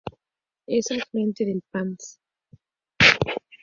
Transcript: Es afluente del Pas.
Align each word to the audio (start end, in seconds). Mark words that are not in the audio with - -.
Es 0.65 0.89
afluente 0.89 1.45
del 1.45 1.61
Pas. 1.69 2.19